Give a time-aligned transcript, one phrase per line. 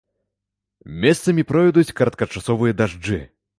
[1.03, 3.23] Месцамі пройдуць кароткачасовыя дажджы.